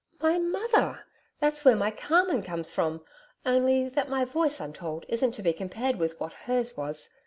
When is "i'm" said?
4.59-4.73